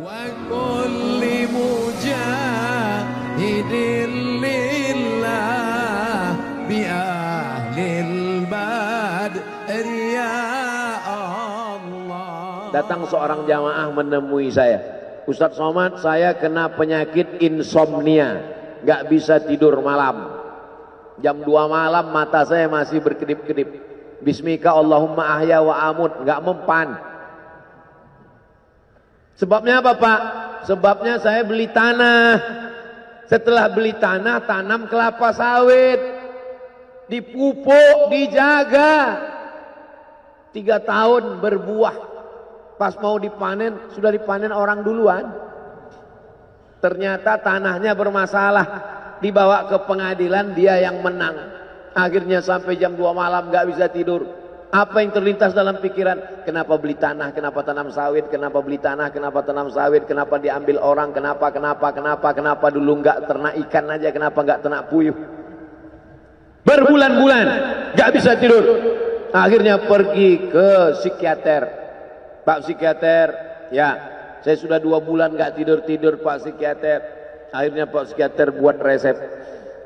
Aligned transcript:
وكل 0.00 1.22
مجاهد 1.52 3.72
لله 4.40 6.16
بأهل 6.64 7.76
البدر 7.76 9.86
يا 10.16 10.32
الله 11.76 12.72
Datang 12.72 13.04
seorang 13.04 13.44
jamaah 13.44 13.92
menemui 13.92 14.48
saya. 14.48 14.80
Ustadz 15.28 15.60
Somad, 15.60 16.00
saya 16.00 16.40
kena 16.40 16.72
penyakit 16.72 17.36
insomnia. 17.44 18.40
Gak 18.88 19.12
bisa 19.12 19.44
tidur 19.44 19.76
malam. 19.84 20.40
Jam 21.20 21.44
2 21.44 21.52
malam 21.68 22.08
mata 22.08 22.40
saya 22.48 22.64
masih 22.64 23.04
berkedip-kedip. 23.04 23.68
Bismika 24.24 24.72
Allahumma 24.72 25.36
ahya 25.36 25.60
wa 25.60 25.76
amut. 25.84 26.16
Gak 26.24 26.40
mempan. 26.40 26.96
Sebabnya 29.37 29.85
apa 29.85 29.93
Pak? 29.93 30.21
Sebabnya 30.65 31.21
saya 31.21 31.45
beli 31.45 31.69
tanah. 31.69 32.41
Setelah 33.29 33.69
beli 33.69 33.93
tanah, 33.93 34.43
tanam 34.49 34.89
kelapa 34.89 35.29
sawit. 35.31 36.01
Dipupuk, 37.07 38.09
dijaga. 38.09 39.21
Tiga 40.51 40.81
tahun 40.81 41.37
berbuah. 41.37 41.95
Pas 42.81 42.93
mau 42.97 43.17
dipanen, 43.21 43.93
sudah 43.93 44.09
dipanen 44.09 44.49
orang 44.49 44.81
duluan. 44.81 45.25
Ternyata 46.81 47.41
tanahnya 47.41 47.93
bermasalah. 47.93 48.67
Dibawa 49.17 49.65
ke 49.65 49.77
pengadilan, 49.85 50.53
dia 50.53 50.77
yang 50.77 51.01
menang. 51.01 51.33
Akhirnya 51.97 52.37
sampai 52.37 52.77
jam 52.77 52.93
2 52.93 53.01
malam 53.17 53.49
gak 53.49 53.65
bisa 53.73 53.89
tidur. 53.89 54.36
Apa 54.67 54.99
yang 54.99 55.15
terlintas 55.15 55.55
dalam 55.55 55.79
pikiran? 55.79 56.43
Kenapa 56.43 56.75
beli 56.75 56.99
tanah? 56.99 57.31
Kenapa 57.31 57.63
tanam 57.63 57.87
sawit? 57.87 58.27
Kenapa 58.27 58.59
beli 58.59 58.75
tanah? 58.75 59.15
Kenapa 59.15 59.39
tanam 59.39 59.71
sawit? 59.71 60.03
Kenapa 60.03 60.35
diambil 60.43 60.83
orang? 60.83 61.15
Kenapa? 61.15 61.55
Kenapa? 61.55 61.95
Kenapa? 61.95 62.27
Kenapa 62.35 62.67
dulu 62.67 62.99
nggak 62.99 63.31
ternak 63.31 63.53
ikan 63.63 63.87
aja? 63.95 64.11
Kenapa 64.11 64.39
nggak 64.43 64.59
ternak 64.67 64.91
puyuh? 64.91 65.15
Berbulan-bulan 66.67 67.45
nggak 67.95 68.11
bisa 68.11 68.35
tidur. 68.35 68.63
Akhirnya 69.31 69.87
pergi 69.87 70.51
ke 70.51 70.99
psikiater. 70.99 71.63
Pak 72.43 72.67
psikiater, 72.67 73.27
ya 73.71 73.89
saya 74.43 74.55
sudah 74.59 74.79
dua 74.83 74.99
bulan 74.99 75.31
nggak 75.31 75.55
tidur 75.55 75.87
tidur 75.87 76.19
Pak 76.19 76.43
psikiater. 76.43 76.99
Akhirnya 77.55 77.87
Pak 77.87 78.11
psikiater 78.11 78.51
buat 78.51 78.83
resep. 78.83 79.15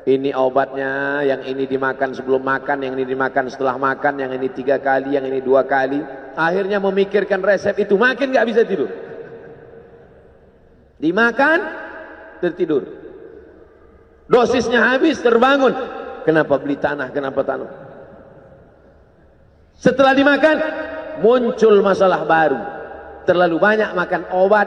Ini 0.02 0.34
obatnya, 0.34 1.22
yang 1.22 1.46
ini 1.46 1.62
dimakan 1.62 2.10
sebelum 2.10 2.42
makan, 2.42 2.82
yang 2.82 2.98
ini 2.98 3.06
dimakan 3.06 3.46
setelah 3.46 3.78
makan, 3.78 4.18
yang 4.18 4.34
ini 4.34 4.50
tiga 4.50 4.82
kali, 4.82 5.14
yang 5.14 5.22
ini 5.22 5.38
dua 5.38 5.62
kali. 5.62 6.02
Akhirnya 6.34 6.82
memikirkan 6.82 7.38
resep 7.38 7.78
itu 7.78 7.94
makin 7.94 8.34
nggak 8.34 8.46
bisa 8.50 8.66
tidur. 8.66 8.90
Dimakan, 10.98 11.58
tertidur. 12.42 12.82
Dosisnya 14.26 14.90
habis, 14.90 15.22
terbangun. 15.22 15.74
Kenapa 16.26 16.58
beli 16.58 16.78
tanah? 16.78 17.14
Kenapa 17.14 17.46
tanam? 17.46 17.70
Setelah 19.78 20.14
dimakan, 20.14 20.56
muncul 21.22 21.78
masalah 21.78 22.26
baru. 22.26 22.58
Terlalu 23.22 23.56
banyak 23.58 23.90
makan 23.94 24.22
obat, 24.34 24.66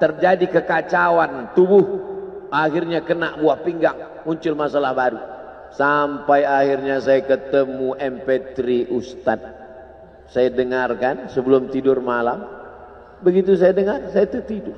terjadi 0.00 0.48
kekacauan 0.48 1.52
tubuh. 1.52 2.08
Akhirnya 2.52 3.00
kena 3.00 3.40
buah 3.40 3.64
pinggang, 3.64 3.96
muncul 4.24 4.54
masalah 4.54 4.92
baru. 4.92 5.20
Sampai 5.72 6.44
akhirnya 6.44 7.00
saya 7.00 7.24
ketemu 7.24 7.96
MP3 7.96 8.92
Ustadz. 8.92 9.54
Saya 10.28 10.48
dengarkan 10.48 11.28
sebelum 11.28 11.68
tidur 11.68 12.00
malam. 12.00 12.44
Begitu 13.20 13.56
saya 13.56 13.72
dengar, 13.72 14.08
saya 14.12 14.26
tertidur. 14.28 14.76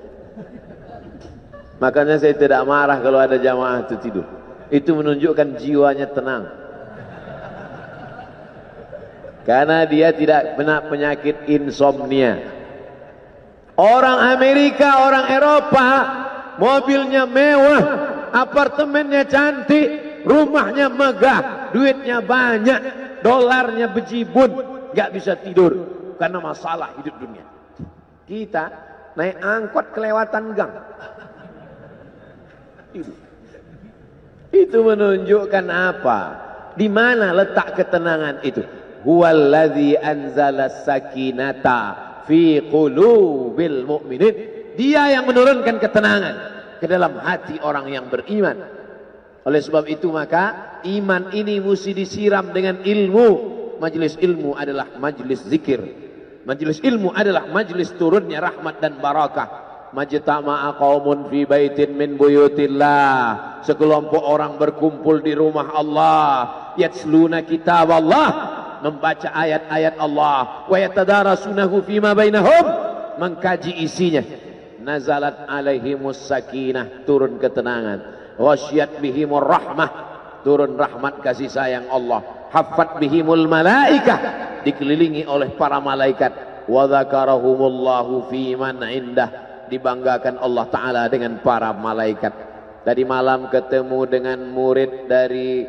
Makanya 1.83 2.19
saya 2.23 2.35
tidak 2.39 2.63
marah 2.67 2.99
kalau 3.03 3.19
ada 3.19 3.39
jamaah 3.39 3.87
itu 3.87 3.97
tidur. 3.99 4.27
Itu 4.71 4.95
menunjukkan 4.95 5.59
jiwanya 5.59 6.11
tenang. 6.11 6.45
Karena 9.45 9.85
dia 9.85 10.11
tidak 10.17 10.57
kena 10.57 10.89
penyakit 10.89 11.45
insomnia. 11.51 12.41
Orang 13.77 14.19
Amerika, 14.33 15.05
orang 15.05 15.27
Eropa, 15.29 15.89
mobilnya 16.57 17.29
mewah, 17.29 17.85
apartemennya 18.35 19.23
cantik, 19.31 20.21
rumahnya 20.27 20.91
megah, 20.91 21.71
duitnya 21.71 22.19
banyak, 22.19 22.81
dolarnya 23.23 23.95
bejibun, 23.95 24.51
gak 24.91 25.15
bisa 25.15 25.39
tidur 25.39 25.73
karena 26.19 26.43
masalah 26.43 26.99
hidup 26.99 27.15
dunia. 27.23 27.47
Kita 28.27 28.65
naik 29.15 29.39
angkot 29.39 29.87
kelewatan 29.95 30.45
gang. 30.59 30.75
Itu, 32.95 33.13
itu 34.51 34.79
menunjukkan 34.83 35.67
apa? 35.71 36.21
Di 36.75 36.91
mana 36.91 37.31
letak 37.31 37.79
ketenangan 37.79 38.43
itu? 38.43 38.63
Huwallazi 39.07 39.95
anzala 39.99 40.71
sakinata 40.83 41.83
fi 42.25 42.59
qulubil 42.67 43.85
mu'minin. 43.87 44.35
Dia 44.75 45.15
yang 45.15 45.31
menurunkan 45.31 45.79
ketenangan 45.79 46.54
ke 46.79 46.87
dalam 46.87 47.19
hati 47.21 47.59
orang 47.63 47.91
yang 47.91 48.07
beriman. 48.09 48.85
Oleh 49.45 49.61
sebab 49.61 49.85
itu 49.85 50.09
maka 50.09 50.81
iman 50.89 51.29
ini 51.37 51.61
mesti 51.61 51.93
disiram 51.93 52.49
dengan 52.51 52.81
ilmu. 52.81 53.53
Majlis 53.77 54.17
ilmu 54.17 54.57
adalah 54.57 54.97
majlis 54.97 55.45
zikir. 55.45 55.85
Majlis 56.49 56.81
ilmu 56.81 57.13
adalah 57.13 57.49
majlis 57.53 57.93
turunnya 58.01 58.41
rahmat 58.41 58.81
dan 58.81 58.97
barakah. 59.01 59.49
Majtama'a 59.93 60.75
qaumun 60.81 61.29
fi 61.29 61.45
baitin 61.45 61.93
min 61.95 62.17
buyutillah. 62.17 63.61
Sekelompok 63.63 64.25
orang 64.25 64.57
berkumpul 64.57 65.21
di 65.21 65.37
rumah 65.37 65.77
Allah. 65.77 66.25
Yatsluna 66.81 67.45
kitab 67.45 67.93
Allah. 67.93 68.29
Membaca 68.81 69.29
ayat-ayat 69.29 70.01
Allah. 70.01 70.67
Wa 70.67 70.77
yatadarasunahu 70.81 71.85
fima 71.85 72.17
bainahum. 72.17 72.65
Mengkaji 73.21 73.85
isinya. 73.85 74.44
Nazalat 74.85 75.49
alaihimus 75.49 76.29
sakinah. 76.29 77.09
Turun 77.09 77.41
ketenangan. 77.41 77.99
Wasyat 78.37 79.01
bihimur 79.01 79.43
rahmah. 79.43 80.13
Turun 80.45 80.77
rahmat 80.77 81.25
kasih 81.25 81.49
sayang 81.49 81.89
Allah. 81.89 82.21
Hafat 82.53 83.01
bihimul 83.01 83.49
malaikah. 83.49 84.21
Dikelilingi 84.61 85.25
oleh 85.25 85.57
para 85.57 85.81
malaikat. 85.81 86.69
Wa 86.69 86.85
dhakarahumullahu 86.85 88.29
fi 88.29 88.53
man 88.53 88.85
indah 88.85 89.45
dibanggakan 89.73 90.37
Allah 90.37 90.67
Ta'ala 90.69 91.03
dengan 91.09 91.41
para 91.41 91.73
malaikat. 91.73 92.33
Tadi 92.85 93.03
malam 93.09 93.49
ketemu 93.49 94.05
dengan 94.05 94.39
murid 94.53 95.09
dari 95.09 95.65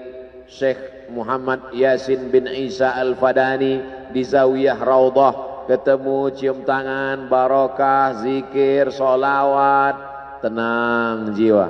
Syekh 0.45 1.07
Muhammad 1.09 1.71
Yasin 1.71 2.27
bin 2.27 2.45
Isa 2.51 2.91
Al-Fadani 2.91 3.79
di 4.11 4.21
Zawiyah 4.21 4.79
Raudah. 4.83 5.54
Ketemu 5.65 6.29
cium 6.37 6.61
tangan, 6.61 7.25
barokah, 7.25 8.21
zikir, 8.21 8.93
solawat, 8.93 9.97
tenang 10.45 11.33
jiwa. 11.33 11.67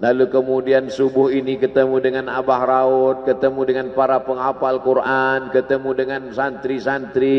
Lalu 0.00 0.32
kemudian 0.32 0.88
subuh 0.88 1.28
ini 1.28 1.60
ketemu 1.60 2.00
dengan 2.00 2.32
Abah 2.32 2.64
Raud, 2.64 3.16
ketemu 3.28 3.60
dengan 3.68 3.86
para 3.92 4.24
penghafal 4.24 4.80
Quran, 4.80 5.52
ketemu 5.52 5.90
dengan 5.92 6.22
santri-santri, 6.32 7.38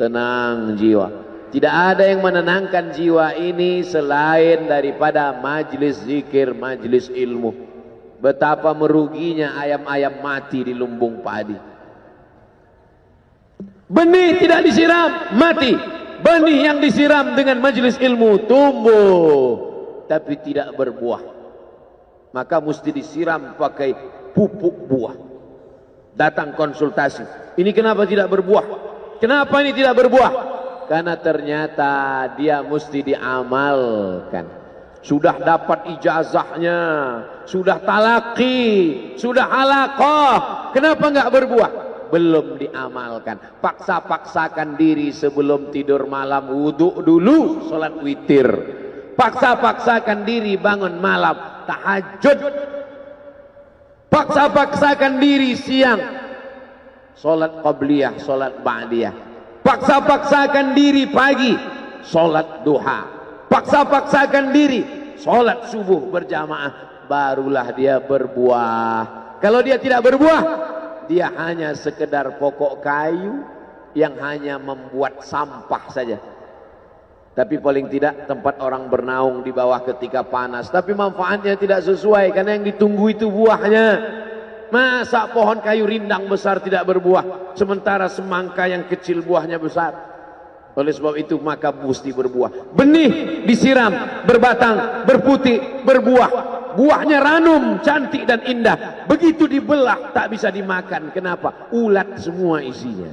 tenang 0.00 0.72
jiwa. 0.80 1.28
Tidak 1.52 1.68
ada 1.68 2.08
yang 2.08 2.24
menenangkan 2.24 2.96
jiwa 2.96 3.36
ini 3.36 3.84
selain 3.84 4.72
daripada 4.72 5.36
majlis 5.36 6.00
zikir, 6.08 6.56
majlis 6.56 7.12
ilmu. 7.12 7.52
Betapa 8.24 8.72
meruginya 8.72 9.60
ayam-ayam 9.60 10.24
mati 10.24 10.64
di 10.64 10.72
lumbung 10.72 11.20
padi. 11.20 11.67
Benih 13.88 14.36
tidak 14.36 14.60
disiram, 14.68 15.32
mati. 15.32 15.72
Benih 16.20 16.68
yang 16.68 16.78
disiram 16.82 17.32
dengan 17.32 17.62
majlis 17.62 17.96
ilmu 17.96 18.44
tumbuh 18.44 19.68
tapi 20.08 20.40
tidak 20.40 20.72
berbuah. 20.74 21.22
Maka 22.32 22.56
mesti 22.58 22.90
disiram 22.90 23.54
pakai 23.54 23.92
pupuk 24.32 24.88
buah. 24.88 25.16
Datang 26.16 26.56
konsultasi. 26.56 27.54
Ini 27.60 27.70
kenapa 27.70 28.08
tidak 28.08 28.26
berbuah? 28.32 28.66
Kenapa 29.22 29.62
ini 29.62 29.70
tidak 29.76 29.94
berbuah? 30.02 30.32
Karena 30.88 31.14
ternyata 31.20 31.92
dia 32.34 32.64
mesti 32.64 33.04
diamalkan. 33.04 34.58
Sudah 34.98 35.38
dapat 35.38 35.94
ijazahnya, 35.94 36.80
sudah 37.46 37.78
talaki, 37.78 38.66
sudah 39.14 39.46
halaqah. 39.46 40.36
Kenapa 40.74 41.04
enggak 41.06 41.30
berbuah? 41.30 41.87
Belum 42.08 42.56
diamalkan. 42.56 43.60
Paksa-paksakan 43.60 44.80
diri 44.80 45.12
sebelum 45.12 45.68
tidur 45.68 46.08
malam 46.08 46.48
wudhu 46.50 47.04
dulu, 47.04 47.68
sholat 47.68 48.00
witir. 48.00 48.48
Paksa-paksakan 49.14 50.24
diri 50.24 50.56
bangun 50.56 50.96
malam, 51.02 51.66
tahajud. 51.68 52.38
Paksa-paksakan 54.08 55.20
diri 55.20 55.52
siang, 55.52 56.00
sholat 57.18 57.60
qabliyah, 57.60 58.16
sholat 58.16 58.64
ba'diyah. 58.64 59.14
Paksa-paksakan 59.60 60.72
diri 60.72 61.12
pagi, 61.12 61.52
sholat 62.08 62.64
duha. 62.64 63.00
Paksa-paksakan 63.48 64.52
diri. 64.52 64.80
Sholat 65.18 65.72
subuh 65.72 66.08
berjamaah. 66.08 67.04
Barulah 67.08 67.72
dia 67.72 67.98
berbuah. 67.98 69.00
Kalau 69.40 69.60
dia 69.64 69.80
tidak 69.80 70.04
berbuah, 70.04 70.40
dia 71.08 71.32
hanya 71.34 71.72
sekedar 71.72 72.36
pokok 72.36 72.84
kayu 72.84 73.42
yang 73.96 74.14
hanya 74.20 74.60
membuat 74.60 75.24
sampah 75.24 75.84
saja. 75.90 76.20
Tapi 77.32 77.54
paling 77.62 77.86
tidak 77.86 78.26
tempat 78.26 78.58
orang 78.58 78.90
bernaung 78.90 79.46
di 79.46 79.54
bawah 79.54 79.78
ketika 79.86 80.26
panas. 80.26 80.68
Tapi 80.68 80.90
manfaatnya 80.92 81.54
tidak 81.54 81.86
sesuai 81.86 82.34
karena 82.34 82.58
yang 82.58 82.66
ditunggu 82.66 83.14
itu 83.14 83.30
buahnya. 83.30 83.86
Masa 84.68 85.30
pohon 85.32 85.64
kayu 85.64 85.88
rindang 85.88 86.28
besar 86.28 86.60
tidak 86.60 86.84
berbuah. 86.84 87.54
Sementara 87.56 88.10
semangka 88.10 88.68
yang 88.68 88.84
kecil 88.90 89.24
buahnya 89.24 89.56
besar. 89.56 90.07
Oleh 90.78 90.94
sebab 90.94 91.18
itu 91.18 91.34
maka 91.42 91.74
mesti 91.74 92.14
berbuah. 92.14 92.70
Benih 92.70 93.42
disiram, 93.42 94.22
berbatang, 94.22 95.02
berputih, 95.10 95.82
berbuah. 95.82 96.30
Buahnya 96.78 97.18
ranum, 97.18 97.82
cantik 97.82 98.22
dan 98.22 98.46
indah. 98.46 99.02
Begitu 99.10 99.50
dibelah 99.50 100.14
tak 100.14 100.30
bisa 100.30 100.54
dimakan. 100.54 101.10
Kenapa? 101.10 101.74
Ulat 101.74 102.22
semua 102.22 102.62
isinya. 102.62 103.10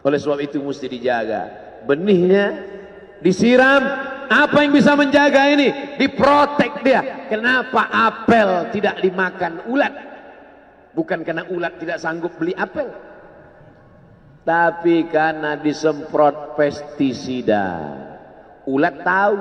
Oleh 0.00 0.16
sebab 0.16 0.40
itu 0.40 0.64
mesti 0.64 0.88
dijaga. 0.88 1.42
Benihnya 1.84 2.56
disiram 3.20 3.82
apa 4.28 4.56
yang 4.64 4.72
bisa 4.72 4.96
menjaga 4.96 5.42
ini 5.52 5.98
diprotek 6.00 6.84
dia 6.86 7.26
kenapa 7.26 7.88
apel 7.90 8.70
tidak 8.70 9.00
dimakan 9.02 9.66
ulat 9.66 9.94
bukan 10.94 11.24
karena 11.26 11.48
ulat 11.50 11.80
tidak 11.80 11.98
sanggup 11.98 12.30
beli 12.38 12.54
apel 12.54 12.92
tapi 14.48 15.04
karena 15.12 15.60
disemprot 15.60 16.56
pestisida 16.56 17.68
ulat 18.64 19.04
tahu 19.04 19.36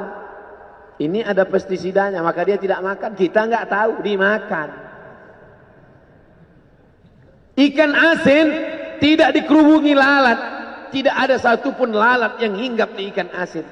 ini 1.00 1.24
ada 1.24 1.48
pestisidanya 1.48 2.20
maka 2.20 2.44
dia 2.44 2.60
tidak 2.60 2.84
makan 2.84 3.16
kita 3.16 3.48
nggak 3.48 3.72
tahu 3.72 4.04
dimakan 4.04 4.70
ikan 7.56 7.92
asin 7.96 8.48
tidak 9.00 9.32
dikerubungi 9.32 9.96
lalat 9.96 10.58
tidak 10.92 11.16
ada 11.16 11.36
satupun 11.38 11.92
lalat 11.92 12.40
yang 12.40 12.56
hinggap 12.56 12.96
di 12.96 13.12
ikan 13.12 13.30
asin. 13.36 13.66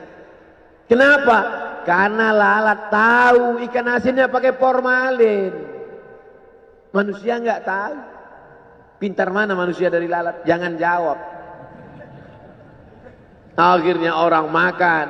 Kenapa? 0.86 1.38
Karena 1.86 2.34
lalat 2.34 2.82
tahu 2.90 3.44
ikan 3.70 3.88
asinnya 3.90 4.30
pakai 4.30 4.54
formalin. 4.58 5.54
Manusia 6.92 7.42
nggak 7.42 7.62
tahu. 7.66 7.96
Pintar 9.06 9.30
mana 9.30 9.54
manusia 9.54 9.94
dari 9.94 10.10
lalat? 10.10 10.42
Jangan 10.50 10.74
jawab. 10.82 11.18
Akhirnya 13.54 14.18
orang 14.18 14.50
makan. 14.50 15.08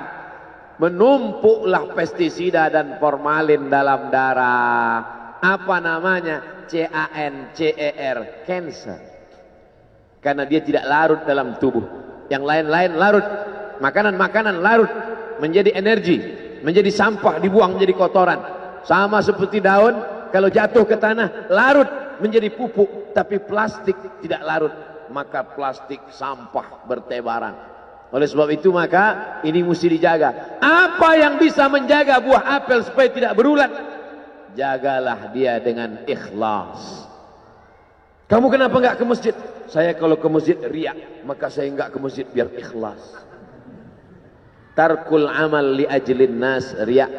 Menumpuklah 0.76 1.96
pestisida 1.96 2.68
dan 2.68 3.00
formalin 3.00 3.72
dalam 3.72 4.12
darah. 4.12 5.00
Apa 5.40 5.80
namanya? 5.80 6.68
C-A-N-C-E-R. 6.68 8.44
Cancer 8.44 9.00
karena 10.20 10.42
dia 10.50 10.60
tidak 10.60 10.84
larut 10.90 11.22
dalam 11.24 11.56
tubuh. 11.62 11.86
Yang 12.34 12.44
lain-lain 12.50 12.98
larut, 12.98 13.26
makanan-makanan 13.78 14.58
larut 14.58 14.90
menjadi 15.38 15.72
energi, 15.78 16.18
menjadi 16.66 16.90
sampah 16.90 17.38
dibuang 17.38 17.78
menjadi 17.78 17.94
kotoran. 17.94 18.42
Sama 18.84 19.22
seperti 19.22 19.62
daun 19.62 19.94
kalau 20.34 20.50
jatuh 20.50 20.84
ke 20.84 20.98
tanah 20.98 21.48
larut 21.54 22.05
menjadi 22.20 22.52
pupuk, 22.54 23.12
tapi 23.16 23.40
plastik 23.42 23.96
tidak 24.22 24.42
larut, 24.44 24.76
maka 25.10 25.44
plastik 25.44 26.02
sampah 26.12 26.86
bertebaran. 26.86 27.56
Oleh 28.14 28.30
sebab 28.30 28.48
itu 28.54 28.70
maka 28.72 29.38
ini 29.44 29.66
mesti 29.66 29.92
dijaga. 29.92 30.62
Apa 30.62 31.20
yang 31.20 31.42
bisa 31.42 31.68
menjaga 31.68 32.22
buah 32.22 32.62
apel 32.62 32.86
supaya 32.86 33.10
tidak 33.12 33.34
berulat? 33.36 33.72
Jagalah 34.56 35.36
dia 35.36 35.60
dengan 35.60 36.06
ikhlas. 36.08 37.10
Kamu 38.32 38.48
kenapa 38.48 38.76
enggak 38.80 38.98
ke 38.98 39.06
masjid? 39.06 39.36
Saya 39.68 39.98
kalau 39.98 40.16
ke 40.16 40.28
masjid 40.30 40.58
riak, 40.58 41.26
maka 41.26 41.50
saya 41.50 41.68
enggak 41.68 41.92
ke 41.92 41.98
masjid 42.00 42.26
biar 42.30 42.50
ikhlas. 42.56 43.02
Tarkul 44.78 45.28
amal 45.28 45.76
li 45.76 45.86
ajlin 45.90 46.40
nas 46.40 46.72
riak. 46.86 47.12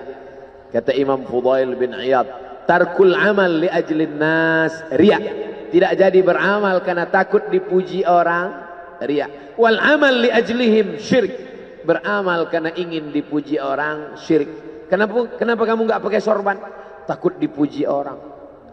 Kata 0.71 0.97
Imam 0.97 1.23
Fudail 1.29 1.77
bin 1.79 1.95
Iyad, 1.95 2.27
tarkul 2.67 3.15
amal 3.15 3.63
li 3.63 3.71
ajlin 3.71 4.19
nas 4.19 4.75
riak. 4.93 5.23
Tidak 5.71 5.93
jadi 5.99 6.21
beramal 6.23 6.83
karena 6.83 7.07
takut 7.11 7.47
dipuji 7.51 8.07
orang 8.07 8.67
riak. 9.03 9.59
Wal 9.59 9.79
amal 9.79 10.15
li 10.27 10.31
ajlihim 10.31 10.99
syirik. 11.01 11.35
Beramal 11.87 12.51
karena 12.51 12.75
ingin 12.75 13.15
dipuji 13.15 13.63
orang 13.63 14.19
syirik. 14.19 14.51
Kenapa 14.91 15.39
kenapa 15.39 15.63
kamu 15.67 15.87
enggak 15.87 16.03
pakai 16.03 16.21
sorban? 16.23 16.59
Takut 17.07 17.39
dipuji 17.39 17.87
orang 17.87 18.19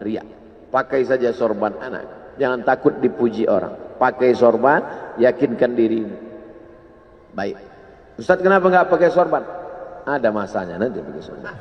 riak. 0.02 0.26
Pakai 0.70 1.06
saja 1.06 1.30
sorban 1.30 1.78
anak. 1.78 2.34
Jangan 2.34 2.66
takut 2.66 2.98
dipuji 2.98 3.46
orang. 3.46 3.94
Pakai 3.94 4.34
sorban, 4.34 4.82
yakinkan 5.22 5.72
diri. 5.78 6.02
Baik. 7.30 7.58
Ustaz 8.18 8.42
kenapa 8.42 8.66
enggak 8.70 8.90
pakai 8.90 9.10
sorban? 9.10 9.42
Ada 10.04 10.34
masanya 10.34 10.78
nanti 10.82 10.98
pakai 10.98 11.22
sorban. 11.22 11.54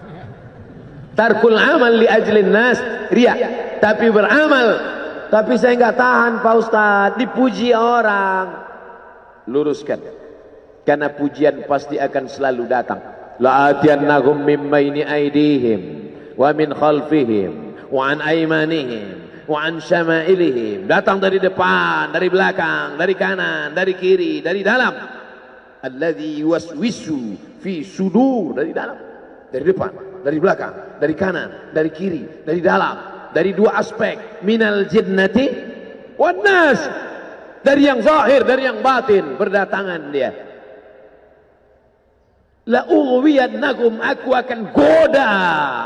Tarkul 1.13 1.57
amal 1.57 1.93
li 2.01 2.07
ajlin 2.09 2.49
nas 2.49 2.81
ria. 3.13 3.33
Tapi 3.77 4.09
beramal. 4.09 4.67
Tapi 5.29 5.53
saya 5.57 5.77
enggak 5.77 5.97
tahan 5.97 6.33
Pak 6.41 6.55
Ustaz. 6.57 7.09
Dipuji 7.17 7.73
orang. 7.73 8.65
Luruskan. 9.49 10.01
Karena 10.83 11.13
pujian 11.13 11.63
pasti 11.69 11.95
akan 12.01 12.25
selalu 12.27 12.63
datang. 12.67 12.99
La'atiyannahum 13.39 14.41
min 14.41 14.67
baini 14.69 15.01
aidihim. 15.05 15.81
Wa 16.37 16.53
min 16.53 16.73
khalfihim. 16.73 17.51
Wa 17.93 18.13
an 18.13 18.25
aymanihim 18.25 19.23
wa 19.43 19.59
an 19.67 19.83
syama'ilihim 19.83 20.87
datang 20.87 21.19
dari 21.19 21.35
depan 21.35 22.15
dari 22.15 22.31
belakang 22.31 22.95
dari 22.95 23.11
kanan 23.11 23.75
dari 23.75 23.99
kiri 23.99 24.39
dari 24.39 24.63
dalam 24.63 24.95
alladhi 25.83 26.39
yuwaswisu 26.39 27.35
fi 27.59 27.83
sudur 27.83 28.55
dari 28.55 28.71
dalam 28.71 28.95
dari 29.51 29.63
depan 29.67 30.12
dari 30.23 30.39
belakang 30.39 30.97
dari 30.97 31.13
kanan 31.13 31.75
dari 31.75 31.91
kiri 31.91 32.47
dari 32.47 32.63
dalam 32.63 33.29
dari 33.33 33.51
dua 33.51 33.81
aspek. 33.81 34.45
Minal 34.45 34.87
jinnati 34.87 35.45
wan 36.15 36.39
nas. 36.39 36.79
Dari 37.63 37.87
yang 37.87 38.03
zahir 38.03 38.43
dari 38.43 38.67
yang 38.67 38.83
batin 38.83 39.39
berdatangan 39.39 40.01
dia. 40.11 40.31
La 42.67 42.87
ughwiyannakum 42.87 43.99
aku 43.99 44.35
akan 44.35 44.59
goda 44.71 45.31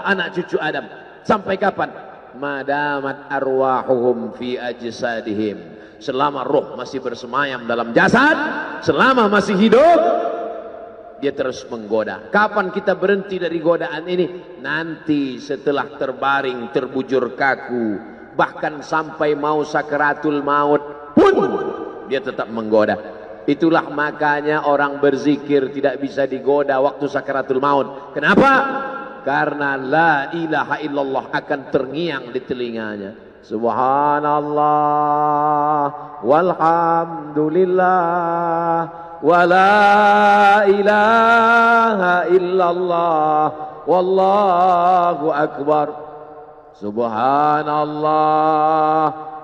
anak 0.05 0.33
cucu 0.37 0.57
Adam. 0.57 0.85
Sampai 1.25 1.57
kapan? 1.57 1.89
Madamat 2.37 3.29
arwahuhum 3.29 4.37
fi 4.37 4.57
ajsadihim. 4.57 5.77
Selama 5.97 6.45
roh 6.45 6.77
masih 6.77 7.01
bersemayam 7.01 7.65
dalam 7.65 7.89
jasad 7.93 8.37
selama 8.85 9.25
masih 9.25 9.57
hidup 9.57 9.99
dia 11.17 11.33
terus 11.33 11.65
menggoda. 11.69 12.29
Kapan 12.29 12.69
kita 12.69 12.93
berhenti 12.93 13.41
dari 13.41 13.57
godaan 13.57 14.05
ini? 14.05 14.61
Nanti 14.61 15.41
setelah 15.41 15.97
terbaring 15.97 16.69
terbujur 16.69 17.33
kaku 17.33 17.97
bahkan 18.37 18.85
sampai 18.85 19.33
mau 19.33 19.65
sakaratul 19.65 20.45
maut 20.45 21.09
pun 21.17 21.33
dia 22.05 22.21
tetap 22.21 22.45
menggoda. 22.53 23.17
Itulah 23.49 23.89
makanya 23.89 24.69
orang 24.69 25.01
berzikir 25.01 25.73
tidak 25.73 25.97
bisa 26.03 26.27
digoda 26.29 26.77
waktu 26.83 27.07
sakaratul 27.09 27.63
maut. 27.63 28.13
Kenapa? 28.13 28.51
Karena 29.25 29.75
la 29.75 30.31
ilaha 30.35 30.77
illallah 30.83 31.31
akan 31.33 31.71
terngiang 31.73 32.29
di 32.35 32.41
telinganya. 32.43 33.15
Subhanallah 33.47 34.59
walhamdulillah 36.19 39.06
wa 39.23 39.45
la 39.45 40.65
ilaha 40.67 42.27
illallah. 42.29 43.51
Wallahu 43.87 45.31
akbar. 45.31 45.87
Subhanallah. 46.77 48.13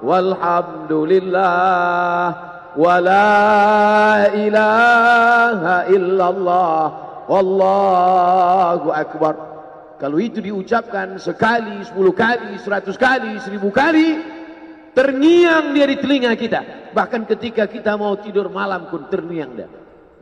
Walhamdulillah. 0.03 2.35
Wa 2.75 2.99
la 2.99 4.27
ilaha 4.35 5.87
illallah. 5.87 6.91
Wallahu 7.31 8.91
akbar. 8.91 9.39
Kalau 10.03 10.19
itu 10.19 10.43
diucapkan 10.43 11.15
sekali, 11.15 11.79
sepuluh 11.87 12.11
kali, 12.11 12.59
seratus 12.59 12.99
kali, 12.99 13.39
seribu 13.39 13.71
kali, 13.71 14.19
terngiang 14.93 15.73
dia 15.73 15.85
di 15.89 15.97
telinga 15.99 16.31
kita. 16.37 16.93
Bahkan 16.93 17.25
ketika 17.25 17.65
kita 17.65 17.97
mau 17.97 18.13
tidur 18.17 18.47
malam 18.47 18.87
pun 18.87 19.09
terngiang 19.09 19.51
dia. 19.57 19.69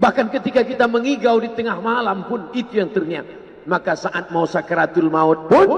Bahkan 0.02 0.34
ketika 0.34 0.66
kita 0.66 0.90
mengigau 0.90 1.38
di 1.38 1.54
tengah 1.54 1.78
malam 1.78 2.26
pun 2.26 2.50
itu 2.58 2.82
yang 2.82 2.90
terngiang. 2.90 3.28
Maka 3.70 3.94
saat 3.94 4.34
mau 4.34 4.50
sakaratul 4.50 5.14
maut 5.14 5.46
pun 5.46 5.70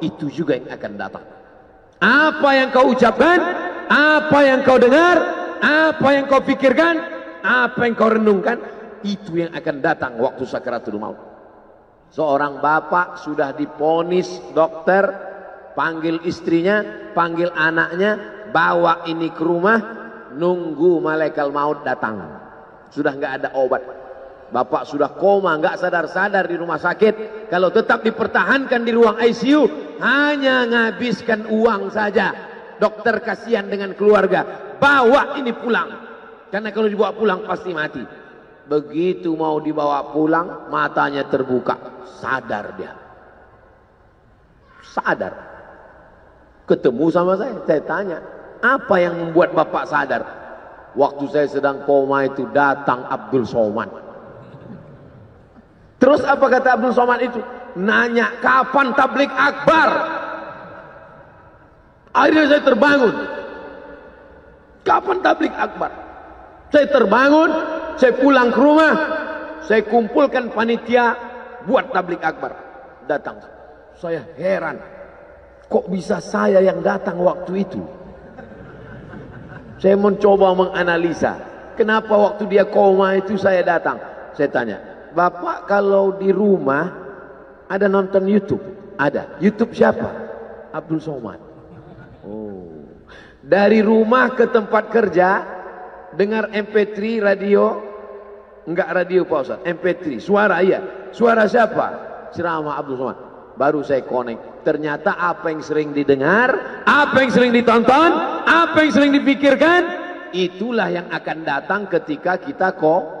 itu 0.00 0.32
juga 0.32 0.56
yang 0.56 0.72
akan 0.72 0.92
datang. 0.96 1.24
Apa 2.00 2.50
yang 2.56 2.72
kau 2.72 2.88
ucapkan, 2.88 3.38
apa 3.92 4.38
yang 4.40 4.64
kau 4.64 4.80
dengar, 4.80 5.16
apa 5.60 6.08
yang 6.16 6.24
kau 6.24 6.40
pikirkan, 6.40 6.96
apa 7.44 7.80
yang 7.84 7.92
kau 7.92 8.08
renungkan, 8.08 8.56
itu 9.04 9.44
yang 9.44 9.52
akan 9.52 9.76
datang 9.84 10.16
waktu 10.16 10.48
sakaratul 10.48 10.96
maut. 10.96 11.20
Seorang 12.10 12.64
bapak 12.64 13.20
sudah 13.20 13.52
diponis 13.52 14.40
dokter, 14.56 15.29
panggil 15.74 16.22
istrinya, 16.26 17.10
panggil 17.14 17.50
anaknya, 17.54 18.44
bawa 18.50 19.06
ini 19.06 19.30
ke 19.30 19.42
rumah, 19.42 19.78
nunggu 20.34 21.02
malaikat 21.02 21.48
maut 21.50 21.82
datang. 21.86 22.20
Sudah 22.90 23.14
nggak 23.14 23.32
ada 23.42 23.48
obat. 23.54 23.82
Bapak 24.50 24.82
sudah 24.82 25.14
koma, 25.14 25.54
nggak 25.62 25.78
sadar-sadar 25.78 26.50
di 26.50 26.58
rumah 26.58 26.74
sakit. 26.74 27.46
Kalau 27.46 27.70
tetap 27.70 28.02
dipertahankan 28.02 28.82
di 28.82 28.90
ruang 28.90 29.22
ICU, 29.22 29.62
hanya 30.02 30.66
ngabiskan 30.66 31.46
uang 31.46 31.94
saja. 31.94 32.34
Dokter 32.82 33.22
kasihan 33.22 33.70
dengan 33.70 33.94
keluarga. 33.94 34.74
Bawa 34.80 35.38
ini 35.38 35.54
pulang. 35.54 35.90
Karena 36.50 36.74
kalau 36.74 36.90
dibawa 36.90 37.14
pulang 37.14 37.46
pasti 37.46 37.70
mati. 37.70 38.02
Begitu 38.66 39.30
mau 39.38 39.62
dibawa 39.62 40.10
pulang, 40.10 40.66
matanya 40.66 41.30
terbuka. 41.30 42.02
Sadar 42.18 42.74
dia. 42.74 42.92
Sadar. 44.82 45.49
Ketemu 46.70 47.10
sama 47.10 47.34
saya, 47.34 47.58
saya 47.66 47.82
tanya. 47.82 48.18
Apa 48.62 49.02
yang 49.02 49.18
membuat 49.18 49.50
bapak 49.50 49.90
sadar? 49.90 50.22
Waktu 50.94 51.26
saya 51.34 51.50
sedang 51.50 51.82
koma 51.82 52.30
itu 52.30 52.46
datang 52.54 53.10
Abdul 53.10 53.42
Somad. 53.42 53.90
Terus 55.98 56.22
apa 56.22 56.46
kata 56.46 56.78
Abdul 56.78 56.94
Somad 56.94 57.26
itu? 57.26 57.42
Nanya 57.74 58.38
kapan 58.38 58.94
tablik 58.94 59.34
akbar? 59.34 59.90
Akhirnya 62.14 62.46
saya 62.54 62.62
terbangun. 62.62 63.14
Kapan 64.86 65.16
tablik 65.26 65.54
akbar? 65.58 65.90
Saya 66.70 66.86
terbangun, 66.86 67.50
saya 67.98 68.14
pulang 68.14 68.54
ke 68.54 68.60
rumah, 68.62 68.94
saya 69.66 69.82
kumpulkan 69.90 70.54
panitia 70.54 71.18
buat 71.66 71.90
tablik 71.90 72.22
akbar. 72.22 72.54
Datang. 73.10 73.42
Saya 73.98 74.22
heran. 74.38 74.99
Kok 75.70 75.86
bisa 75.86 76.18
saya 76.18 76.58
yang 76.58 76.82
datang 76.82 77.22
waktu 77.22 77.62
itu? 77.62 77.78
Saya 79.78 79.94
mencoba 79.94 80.50
menganalisa. 80.50 81.38
Kenapa 81.78 82.10
waktu 82.10 82.50
dia 82.50 82.66
koma 82.66 83.14
itu 83.14 83.38
saya 83.38 83.62
datang? 83.62 84.02
Saya 84.34 84.50
tanya, 84.50 84.78
Bapak 85.14 85.70
kalau 85.70 86.18
di 86.18 86.34
rumah 86.34 86.90
ada 87.70 87.86
nonton 87.86 88.26
YouTube? 88.26 88.60
Ada. 88.98 89.38
YouTube 89.38 89.70
siapa? 89.70 90.10
Abdul 90.74 90.98
Somad. 90.98 91.38
Oh. 92.26 92.82
Dari 93.40 93.78
rumah 93.78 94.34
ke 94.34 94.50
tempat 94.50 94.90
kerja 94.90 95.46
dengar 96.18 96.50
MP3 96.50 97.22
radio 97.22 97.78
enggak 98.66 98.90
radio 98.90 99.22
Pak 99.22 99.40
Ustaz, 99.40 99.60
MP3, 99.62 100.18
suara 100.18 100.60
iya. 100.66 100.82
Suara 101.14 101.46
siapa? 101.46 101.86
Ceramah 102.34 102.74
Abdul 102.74 102.98
Somad. 102.98 103.18
Baru 103.54 103.86
saya 103.86 104.02
connect. 104.02 104.49
Ternyata 104.60 105.16
apa 105.16 105.48
yang 105.48 105.64
sering 105.64 105.96
didengar, 105.96 106.82
apa 106.84 107.16
yang 107.24 107.32
sering 107.32 107.52
ditonton, 107.56 108.10
apa 108.44 108.76
yang 108.84 108.92
sering 108.92 109.12
dipikirkan, 109.16 109.82
itulah 110.36 110.92
yang 110.92 111.08
akan 111.08 111.38
datang 111.42 111.88
ketika 111.88 112.36
kita 112.36 112.76
kok 112.76 113.20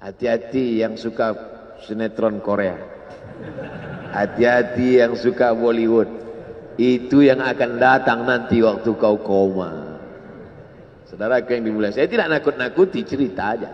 Hati-hati 0.00 0.80
yang 0.80 0.96
suka 0.96 1.36
sinetron 1.84 2.40
Korea. 2.40 2.72
Hati-hati 4.16 4.96
yang 5.04 5.12
suka 5.12 5.52
Bollywood. 5.52 6.08
Itu 6.80 7.20
yang 7.20 7.44
akan 7.44 7.76
datang 7.76 8.24
nanti 8.24 8.64
waktu 8.64 8.96
kau 8.96 9.20
koma. 9.20 10.00
Saudara 11.04 11.44
yang 11.44 11.68
dimulai. 11.68 11.92
Saya 11.92 12.08
tidak 12.08 12.32
nakut-nakuti 12.32 13.04
cerita 13.04 13.52
aja. 13.52 13.68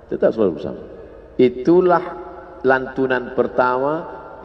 tetap 0.08 0.30
selalu 0.36 0.60
bersama. 0.60 0.80
Itulah 1.40 2.04
lantunan 2.62 3.34
pertama 3.34 3.92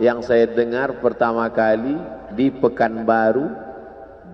yang 0.01 0.23
saya 0.23 0.47
dengar 0.49 1.03
pertama 1.03 1.45
kali 1.51 1.95
di 2.33 2.49
Pekanbaru 2.49 3.47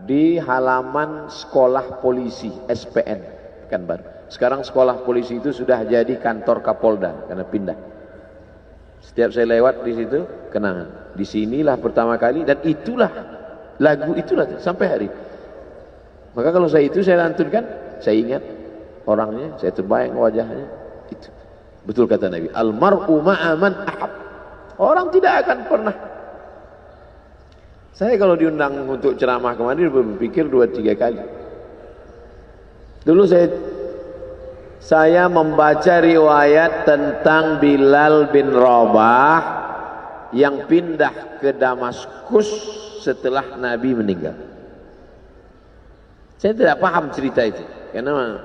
di 0.06 0.38
halaman 0.38 1.28
sekolah 1.28 2.00
polisi 2.00 2.54
SPN 2.70 3.20
Pekanbaru. 3.66 4.15
Sekarang 4.26 4.66
sekolah 4.66 5.06
polisi 5.06 5.38
itu 5.38 5.54
sudah 5.54 5.86
jadi 5.86 6.18
kantor 6.18 6.66
Kapolda 6.66 7.30
karena 7.30 7.46
pindah. 7.46 7.78
Setiap 9.06 9.30
saya 9.30 9.46
lewat 9.54 9.86
di 9.86 9.94
situ 9.94 10.20
kenangan. 10.50 11.14
Di 11.14 11.26
sinilah 11.26 11.78
pertama 11.78 12.18
kali 12.18 12.42
dan 12.42 12.58
itulah 12.66 13.12
lagu 13.78 14.18
itulah 14.18 14.50
sampai 14.58 14.86
hari. 14.90 15.10
Maka 16.36 16.50
kalau 16.52 16.68
saya 16.68 16.90
itu 16.90 17.00
saya 17.06 17.24
lantunkan, 17.24 17.64
saya 18.02 18.16
ingat 18.18 18.44
orangnya, 19.08 19.56
saya 19.62 19.72
terbayang 19.72 20.18
wajahnya, 20.20 20.68
itu. 21.14 21.30
Betul 21.86 22.10
kata 22.10 22.28
Nabi. 22.28 22.50
Almar'u 22.50 23.16
ma'aman 23.22 23.74
ahab. 23.88 24.12
Orang 24.82 25.14
tidak 25.14 25.46
akan 25.46 25.58
pernah. 25.70 25.96
Saya 27.96 28.20
kalau 28.20 28.36
diundang 28.36 28.84
untuk 28.90 29.16
ceramah 29.16 29.56
kemarin 29.56 29.88
berpikir 29.88 30.52
dua 30.52 30.68
tiga 30.68 30.98
kali. 31.00 31.24
Dulu 33.08 33.24
saya 33.24 33.48
saya 34.86 35.26
membaca 35.26 35.98
riwayat 35.98 36.86
tentang 36.86 37.58
Bilal 37.58 38.30
bin 38.30 38.54
Rabah 38.54 39.42
yang 40.30 40.70
pindah 40.70 41.42
ke 41.42 41.58
Damaskus 41.58 42.46
setelah 43.02 43.58
Nabi 43.58 43.98
meninggal. 43.98 44.38
Saya 46.38 46.54
tidak 46.54 46.78
paham 46.78 47.10
cerita 47.10 47.42
itu. 47.42 47.66
Karena 47.90 48.38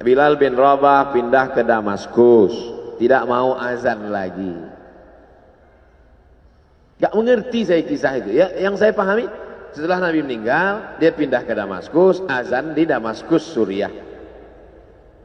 Bilal 0.00 0.40
bin 0.40 0.56
Rabah 0.56 1.12
pindah 1.12 1.52
ke 1.52 1.60
Damaskus, 1.60 2.56
tidak 2.96 3.28
mau 3.28 3.52
azan 3.60 4.08
lagi. 4.08 4.56
Gak 6.96 7.12
mengerti 7.12 7.68
saya 7.68 7.84
kisah 7.84 8.16
itu. 8.24 8.32
Ya, 8.32 8.48
yang 8.56 8.80
saya 8.80 8.96
pahami 8.96 9.28
setelah 9.76 10.08
Nabi 10.08 10.24
meninggal, 10.24 10.96
dia 10.96 11.12
pindah 11.12 11.44
ke 11.44 11.52
Damaskus, 11.52 12.24
azan 12.24 12.72
di 12.72 12.88
Damaskus 12.88 13.44
Suriah. 13.44 14.15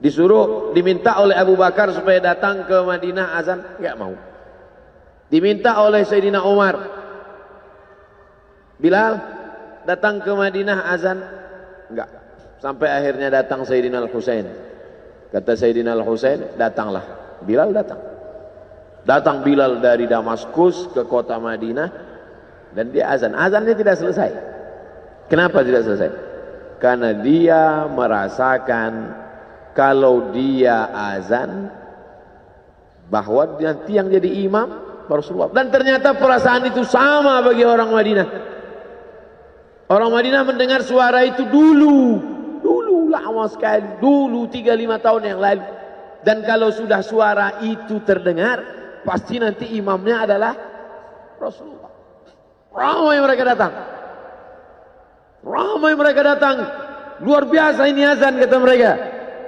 Disuruh 0.01 0.73
diminta 0.73 1.21
oleh 1.21 1.37
Abu 1.37 1.53
Bakar 1.53 1.93
supaya 1.93 2.17
datang 2.17 2.65
ke 2.65 2.73
Madinah 2.81 3.37
azan, 3.37 3.59
gak 3.77 3.95
mau. 4.01 4.17
Diminta 5.29 5.77
oleh 5.77 6.01
Sayyidina 6.01 6.41
Umar, 6.41 6.75
Bilal 8.81 9.13
datang 9.85 10.17
ke 10.25 10.31
Madinah 10.33 10.89
azan? 10.89 11.21
Enggak 11.93 12.21
sampai 12.61 12.87
akhirnya 12.93 13.33
datang 13.33 13.65
Sayyidina 13.65 13.97
Al-Husain. 14.05 14.45
Kata 15.33 15.57
Sayyidina 15.57 15.97
Al-Husain 15.97 16.55
datanglah. 16.55 17.03
Bilal 17.41 17.73
datang. 17.73 17.97
Datang 19.01 19.41
Bilal 19.41 19.81
dari 19.81 20.05
Damaskus 20.05 20.93
ke 20.93 21.01
kota 21.09 21.41
Madinah 21.41 21.89
dan 22.77 22.93
dia 22.93 23.09
azan. 23.09 23.33
Azannya 23.33 23.73
tidak 23.73 23.97
selesai. 23.97 24.31
Kenapa 25.25 25.65
tidak 25.65 25.89
selesai? 25.89 26.09
Karena 26.77 27.17
dia 27.17 27.89
merasakan 27.89 29.17
kalau 29.71 30.31
dia 30.35 30.87
azan 30.91 31.71
bahwa 33.11 33.59
nanti 33.59 33.99
yang 33.99 34.07
jadi 34.07 34.47
imam 34.47 34.67
Rasulullah 35.11 35.51
dan 35.51 35.67
ternyata 35.67 36.15
perasaan 36.15 36.71
itu 36.71 36.87
sama 36.87 37.43
bagi 37.43 37.67
orang 37.67 37.91
Madinah. 37.91 38.27
Orang 39.91 40.15
Madinah 40.15 40.47
mendengar 40.47 40.87
suara 40.87 41.27
itu 41.27 41.43
dulu. 41.51 42.23
Dulu 42.63 43.11
lama 43.11 43.43
sekali. 43.51 43.99
Dulu 43.99 44.47
3-5 44.47 45.03
tahun 45.03 45.21
yang 45.27 45.39
lalu. 45.43 45.63
Dan 46.23 46.47
kalau 46.47 46.71
sudah 46.71 47.03
suara 47.03 47.59
itu 47.59 47.99
terdengar 48.07 48.63
pasti 49.03 49.35
nanti 49.35 49.67
imamnya 49.75 50.23
adalah 50.23 50.53
Rasulullah. 51.35 51.91
Ramai 52.71 53.19
mereka 53.19 53.43
datang. 53.43 53.73
Ramai 55.43 55.93
mereka 55.99 56.21
datang. 56.23 56.57
Luar 57.19 57.43
biasa 57.51 57.83
ini 57.91 58.07
azan 58.07 58.39
kata 58.39 58.57
mereka. 58.63 58.91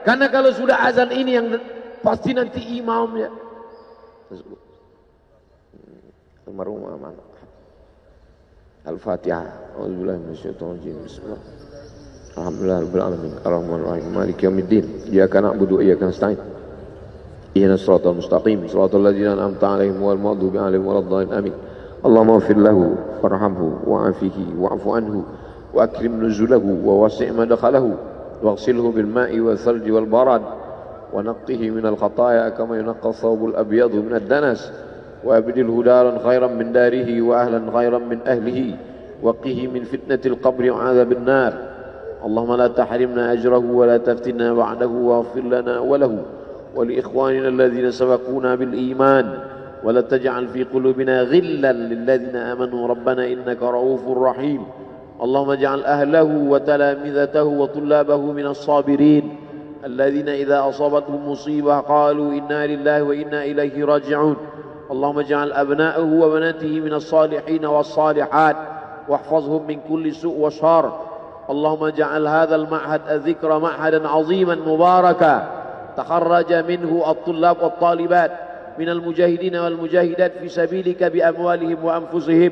Karena 0.03 0.27
kalau 0.27 0.51
sudah 0.51 0.83
azan 0.83 1.10
ini 1.15 1.31
yang 1.39 1.48
pasti 2.03 2.36
nanti 2.36 2.60
imamnya. 2.79 3.31
Almarhumah 6.43 7.00
mana? 7.00 7.24
Al-Fatihah. 8.83 9.79
Auzubillahi 9.79 10.19
minasyaitonirrajim. 10.27 10.95
Bismillahirrahmanirrahim. 11.07 12.36
Alhamdulillah 12.36 12.79
rabbil 12.83 13.03
alamin. 13.03 13.33
Arrahmanirrahim. 13.48 14.07
Malik 14.12 14.38
yaumiddin. 14.43 14.86
Iyyaka 15.07 15.39
na'budu 15.39 15.79
wa 15.79 15.81
iyyaka 15.88 16.12
nasta'in. 16.12 16.39
Ihdinas 17.55 17.86
siratal 17.86 18.17
mustaqim, 18.17 18.65
siratal 18.67 19.00
ladzina 19.00 19.39
an'amta 19.39 19.72
'alaihim 19.72 20.01
wal 20.03 20.19
maghdubi 20.19 20.57
'alaihim 20.60 20.83
waladdallin. 20.83 21.31
Amin. 21.31 21.53
Allahumma 22.03 22.43
ighfir 22.43 22.60
lahu 22.60 23.00
warhamhu 23.24 23.88
wa'afihi 23.88 24.60
wa'fu 24.60 24.89
anhu 25.00 25.24
wa 25.72 25.88
akrim 25.88 26.19
nuzulahu 26.19 26.83
wa 26.83 27.07
wasi' 27.07 27.31
madkhalahu 27.31 27.95
واغسله 28.43 28.91
بالماء 28.91 29.39
والثلج 29.39 29.91
والبرد 29.91 30.41
ونقه 31.13 31.69
من 31.69 31.85
الخطايا 31.85 32.50
كما 32.50 32.77
ينقى 32.77 33.09
الثوب 33.09 33.45
الأبيض 33.45 33.95
من 33.95 34.15
الدنس 34.15 34.71
وأبدله 35.23 35.83
دارا 35.83 36.19
خيرا 36.27 36.47
من 36.47 36.71
داره 36.71 37.21
وأهلا 37.21 37.77
خيرا 37.77 37.97
من 37.97 38.19
أهله 38.27 38.75
وقه 39.23 39.67
من 39.73 39.83
فتنة 39.83 40.19
القبر 40.25 40.71
وعذاب 40.71 41.12
النار. 41.12 41.53
اللهم 42.25 42.55
لا 42.55 42.67
تحرمنا 42.67 43.33
أجره 43.33 43.71
ولا 43.71 43.97
تفتنا 43.97 44.53
بعده 44.53 44.88
واغفر 44.88 45.41
لنا 45.41 45.79
وله 45.79 46.23
ولإخواننا 46.75 47.47
الذين 47.47 47.91
سبقونا 47.91 48.55
بالإيمان 48.55 49.25
ولا 49.83 50.01
تجعل 50.01 50.47
في 50.47 50.63
قلوبنا 50.63 51.21
غلا 51.21 51.71
للذين 51.71 52.35
آمنوا. 52.35 52.88
ربنا 52.88 53.27
إنك 53.27 53.62
رؤوف 53.62 54.17
رحيم. 54.17 54.62
اللهم 55.22 55.50
اجعل 55.50 55.84
أهله 55.84 56.24
وتلامذته 56.24 57.43
وطلابه 57.43 58.17
من 58.17 58.46
الصابرين 58.46 59.36
الذين 59.86 60.29
إذا 60.29 60.70
أصابتهم 60.70 61.32
مصيبة 61.32 61.79
قالوا 61.79 62.32
إنا 62.32 62.67
لله 62.67 63.03
وإنا 63.03 63.43
إليه 63.43 63.86
راجعون. 63.86 64.36
اللهم 64.91 65.20
اجعل 65.20 65.51
أبناءه 65.51 66.13
وبناته 66.13 66.79
من 66.79 66.93
الصالحين 66.93 67.65
والصالحات 67.65 68.55
واحفظهم 69.08 69.67
من 69.67 69.79
كل 69.89 70.13
سوء 70.13 70.39
وشر. 70.39 70.91
اللهم 71.49 71.84
اجعل 71.84 72.28
هذا 72.28 72.56
المعهد 72.56 73.02
الذكر 73.10 73.60
معهدا 73.60 74.08
عظيما 74.08 74.56
مباركا. 74.56 75.49
تخرج 75.97 76.54
منه 76.54 77.12
الطلاب 77.12 77.58
والطالبات 77.63 78.32
من 78.80 78.89
المجاهدين 78.89 79.56
والمجاهدات 79.56 80.32
في 80.38 80.49
سبيلك 80.49 81.04
بأموالهم 81.04 81.86
وأنفسهم. 81.86 82.52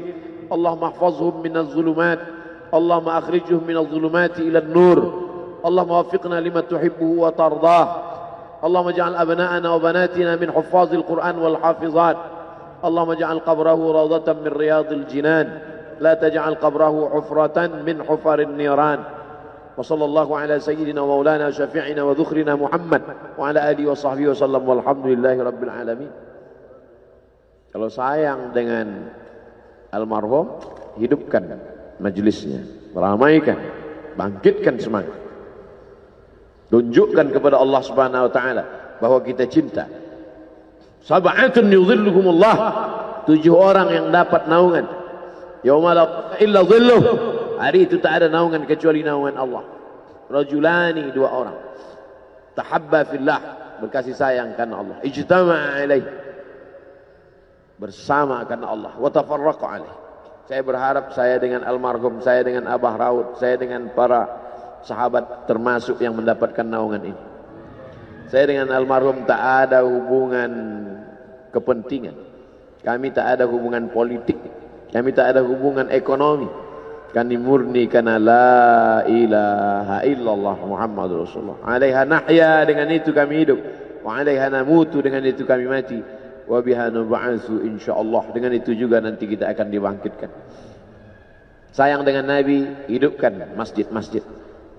اللهم 0.52 0.84
احفظهم 0.84 1.42
من 1.44 1.58
الظلمات 1.58 2.20
اللهم 2.74 3.10
أخرجهم 3.10 3.62
من 3.68 3.78
الظلمات 3.78 4.40
إلى 4.40 4.60
النور. 4.60 5.00
اللهم 5.66 5.92
وفقنا 5.92 6.40
لما 6.40 6.62
تحبه 6.62 7.06
وترضاه. 7.06 7.88
اللهم 8.64 8.88
اجعل 8.88 9.14
أبناءنا 9.16 9.68
وبناتنا 9.74 10.36
من 10.36 10.52
حفاظ 10.52 10.94
القرآن 10.94 11.36
والحافظات. 11.38 12.18
اللهم 12.86 13.12
اجعل 13.12 13.38
قبره 13.40 13.80
روضة 13.92 14.34
من 14.34 14.48
رياض 14.48 14.92
الجنان. 14.92 15.48
لا 16.00 16.14
تجعل 16.14 16.54
قبره 16.56 16.96
حفرة 17.14 17.58
من 17.68 18.04
حفر 18.04 18.40
النيران. 18.40 19.00
وصلى 19.78 20.06
الله 20.06 20.38
على 20.38 20.60
سيدنا 20.60 21.02
ومولانا 21.02 21.52
شفيعنا 21.52 22.04
وذخرنا 22.04 22.56
محمد 22.56 23.02
وعلى 23.38 23.60
آله 23.72 23.84
وصحبه 23.92 24.28
وسلم. 24.28 24.70
والحمد 24.70 25.06
لله 25.06 25.36
رب 25.44 25.62
العالمين. 25.64 26.12
Kalau 27.72 27.88
sayang 27.88 28.52
dengan 28.52 29.08
almarhum, 29.96 30.60
hidupkan. 31.00 31.56
Majlisnya, 32.02 32.66
meramaikan, 32.98 33.62
bangkitkan 34.18 34.82
semangat. 34.82 35.14
Tunjukkan 36.74 37.30
kepada 37.30 37.62
Allah 37.62 37.82
Subhanahu 37.86 38.26
wa 38.26 38.32
taala 38.34 38.64
bahwa 38.98 39.22
kita 39.22 39.46
cinta. 39.46 39.86
Sab'atun 41.06 41.70
yudhilluhumullah. 41.70 42.56
Tujuh 43.30 43.54
orang 43.54 43.94
yang 43.94 44.08
dapat 44.10 44.50
naungan. 44.50 44.86
Yauma 45.62 45.94
la 45.94 46.06
illa 46.42 46.66
dhilluh. 46.66 47.04
Hari 47.62 47.86
itu 47.86 48.02
tak 48.02 48.24
ada 48.24 48.28
naungan 48.34 48.66
kecuali 48.66 49.06
naungan 49.06 49.38
Allah. 49.38 49.64
Rajulani 50.32 51.14
dua 51.14 51.30
orang. 51.30 51.58
Tahabba 52.58 53.06
fillah, 53.06 53.42
berkasih 53.84 54.18
sayang 54.18 54.58
karena 54.58 54.82
Allah. 54.82 54.98
Ijtama'a 55.06 55.86
alaih. 55.86 56.06
Bersama 57.78 58.42
karena 58.48 58.74
Allah. 58.74 58.94
Wa 58.98 59.10
tafarraqa. 59.14 60.01
Saya 60.52 60.68
berharap 60.68 61.16
saya 61.16 61.40
dengan 61.40 61.64
almarhum, 61.64 62.20
saya 62.20 62.44
dengan 62.44 62.68
Abah 62.68 63.00
Raud, 63.00 63.40
saya 63.40 63.56
dengan 63.56 63.88
para 63.96 64.28
sahabat 64.84 65.48
termasuk 65.48 66.04
yang 66.04 66.12
mendapatkan 66.12 66.68
naungan 66.68 67.08
ini. 67.08 67.24
Saya 68.28 68.52
dengan 68.52 68.68
almarhum 68.76 69.24
tak 69.24 69.40
ada 69.40 69.88
hubungan 69.88 70.52
kepentingan. 71.56 72.20
Kami 72.84 73.16
tak 73.16 73.40
ada 73.40 73.48
hubungan 73.48 73.96
politik. 73.96 74.36
Kami 74.92 75.16
tak 75.16 75.32
ada 75.32 75.40
hubungan 75.40 75.88
ekonomi. 75.88 76.52
Kami 77.16 77.36
murni 77.40 77.88
karena 77.88 78.20
la 78.20 79.08
ilaha 79.08 80.04
illallah 80.04 80.58
Muhammad 80.68 81.16
Rasulullah. 81.16 81.64
Alaiha 81.64 82.04
nahya 82.04 82.68
dengan 82.68 82.92
itu 82.92 83.16
kami 83.16 83.48
hidup. 83.48 83.60
Wa 84.04 84.20
alaiha 84.20 84.52
namutu 84.52 85.00
dengan 85.00 85.24
itu 85.24 85.48
kami 85.48 85.64
mati 85.72 86.20
wa 86.52 86.60
biha 86.60 86.92
nub'atsu 86.92 87.64
insyaallah. 87.64 88.36
Dengan 88.36 88.52
itu 88.52 88.76
juga 88.76 89.00
nanti 89.00 89.24
kita 89.24 89.48
akan 89.48 89.72
dibangkitkan. 89.72 90.28
Sayang 91.72 92.04
dengan 92.04 92.28
nabi 92.28 92.68
hidupkan 92.92 93.56
masjid-masjid. 93.56 94.20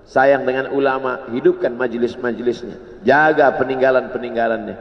Sayang 0.05 0.45
dengan 0.45 0.69
ulama 0.77 1.33
hidupkan 1.33 1.73
majlis-majlisnya. 1.73 3.01
Jaga 3.09 3.57
peninggalan-peninggalannya. 3.57 4.77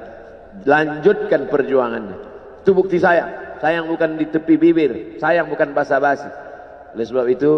Lanjutkan 0.67 1.47
perjuangannya. 1.47 2.17
Itu 2.67 2.75
bukti 2.75 2.99
sayang. 2.99 3.63
Sayang 3.63 3.88
bukan 3.88 4.19
di 4.19 4.27
tepi 4.27 4.60
bibir. 4.60 5.15
Sayang 5.23 5.47
bukan 5.47 5.71
basa-basi. 5.71 6.27
Oleh 6.91 7.06
sebab 7.08 7.25
itu 7.32 7.51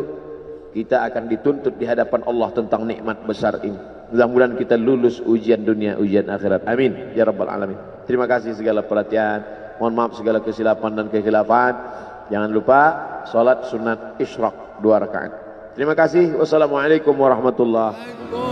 kita 0.77 1.09
akan 1.09 1.25
dituntut 1.25 1.81
di 1.81 1.89
hadapan 1.89 2.21
Allah 2.29 2.53
tentang 2.53 2.85
nikmat 2.85 3.25
besar 3.25 3.57
ini. 3.65 3.79
Mudah-mudahan 4.13 4.53
kita 4.61 4.77
lulus 4.77 5.17
ujian 5.25 5.65
dunia 5.65 5.97
ujian 5.97 6.29
akhirat. 6.29 6.69
Amin. 6.69 7.17
Ya 7.17 7.25
rabbal 7.25 7.49
alamin 7.49 7.92
Terima 8.03 8.27
kasih 8.27 8.55
segala 8.57 8.83
perhatian. 8.83 9.43
Mohon 9.79 9.93
maaf 9.95 10.11
segala 10.19 10.39
kesilapan 10.43 10.91
dan 10.93 11.07
kekhilafan. 11.09 11.73
Jangan 12.31 12.49
lupa 12.51 12.81
salat 13.27 13.67
sunat 13.67 14.19
isyraq 14.19 14.79
dua 14.79 15.01
rakaat. 15.01 15.31
Terima 15.73 15.97
kasih. 15.97 16.37
Wassalamualaikum 16.37 17.17
warahmatullahi 17.17 17.97
wabarakatuh. 17.97 18.42